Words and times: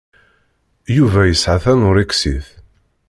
Yuba 0.95 1.21
yesɛa 1.25 1.57
tanuṛiksit. 1.63 2.47